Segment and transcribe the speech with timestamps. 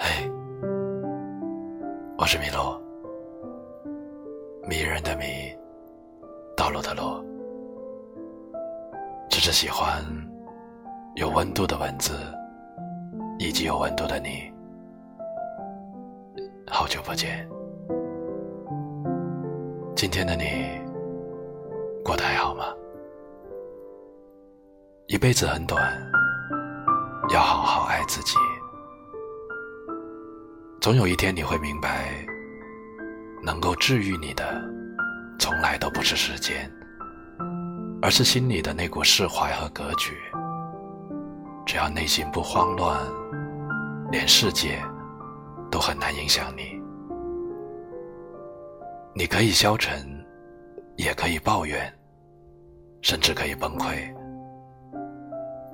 [0.00, 0.30] 嘿，
[2.16, 2.80] 我是米洛，
[4.62, 5.24] 迷人的迷，
[6.56, 7.20] 道路的路，
[9.28, 10.00] 只是喜欢
[11.16, 12.12] 有温度的文字，
[13.40, 14.48] 以及有温度的你。
[16.70, 17.44] 好久不见，
[19.96, 20.44] 今天的你
[22.04, 22.66] 过得还好吗？
[25.08, 25.82] 一辈子很短，
[27.30, 28.36] 要好好爱自己。
[30.88, 32.08] 总有一天你会明白，
[33.42, 34.58] 能够治愈你的，
[35.38, 36.66] 从来都不是时间，
[38.00, 40.14] 而是心里的那股释怀和格局。
[41.66, 42.98] 只要内心不慌乱，
[44.10, 44.82] 连世界
[45.70, 46.80] 都很难影响你。
[49.14, 50.08] 你可以消沉，
[50.96, 51.92] 也可以抱怨，
[53.02, 54.10] 甚至可以崩溃。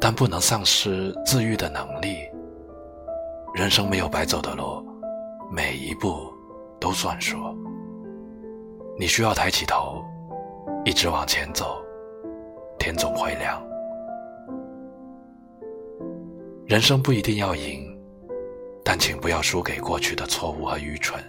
[0.00, 2.18] 但不能丧失自愈的能力。
[3.56, 4.88] 人生没有白走的路，
[5.50, 6.32] 每一步
[6.78, 7.36] 都算数。
[8.96, 10.04] 你需要抬起头，
[10.84, 11.82] 一直往前走，
[12.78, 13.60] 天总会亮。
[16.66, 17.98] 人生不一定要赢，
[18.84, 21.20] 但请不要输给过去的错误和愚蠢，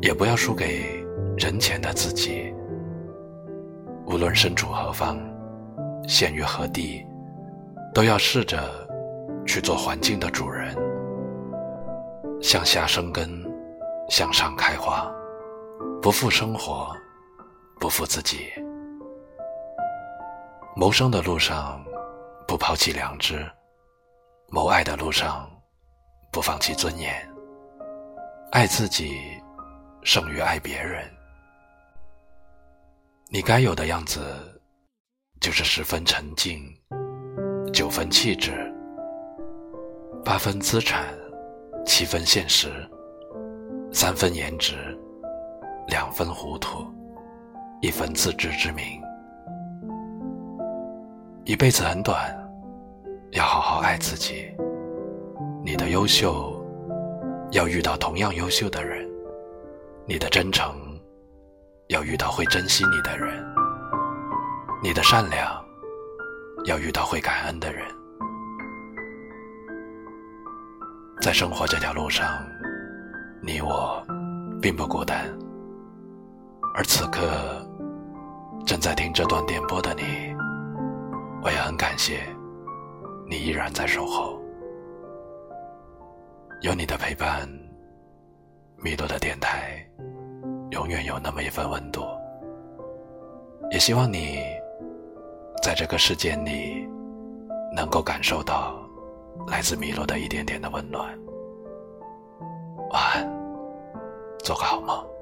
[0.00, 1.04] 也不要输给
[1.36, 2.54] 人前的自己。
[4.06, 5.18] 无论身处何方，
[6.08, 7.04] 陷于何地。
[7.94, 8.60] 都要试着
[9.46, 10.76] 去做环境的主人，
[12.40, 13.44] 向下生根，
[14.08, 15.10] 向上开花，
[16.00, 16.94] 不负生活，
[17.80, 18.52] 不负自己。
[20.76, 21.82] 谋生的路上，
[22.46, 23.36] 不抛弃良知；
[24.48, 25.50] 谋爱的路上，
[26.30, 27.12] 不放弃尊严。
[28.52, 29.18] 爱自己，
[30.02, 31.02] 胜于爱别人。
[33.28, 34.60] 你该有的样子，
[35.40, 36.62] 就是十分沉静。
[37.72, 38.72] 九分气质，
[40.24, 41.06] 八分资产，
[41.86, 42.68] 七分现实，
[43.92, 44.74] 三分颜值，
[45.86, 46.84] 两分糊涂，
[47.80, 48.84] 一分自知之明。
[51.44, 52.36] 一辈子很短，
[53.30, 54.52] 要好好爱自己。
[55.64, 56.60] 你的优秀，
[57.52, 59.08] 要遇到同样优秀的人；
[60.06, 60.74] 你的真诚，
[61.88, 63.42] 要遇到会珍惜你的人；
[64.82, 65.64] 你的善良。
[66.64, 67.86] 要遇到会感恩的人，
[71.26, 72.46] 在生活这条路上，
[73.42, 74.00] 你我
[74.62, 75.26] 并不孤单。
[76.72, 77.20] 而此刻
[78.64, 80.02] 正在听这段电波的你，
[81.42, 82.20] 我也很感谢
[83.28, 84.40] 你依然在守候。
[86.60, 87.48] 有你的陪伴，
[88.76, 89.84] 米洛的电台
[90.70, 92.02] 永远有那么一份温度。
[93.72, 94.44] 也希望你。
[95.60, 96.86] 在这个世界里，
[97.74, 98.85] 能够感受到
[99.46, 101.06] 来自米洛的一点点的温暖。
[102.90, 103.26] 晚安，
[104.44, 105.15] 做个好梦。